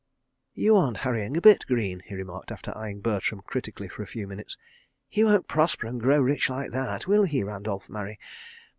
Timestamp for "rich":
6.19-6.49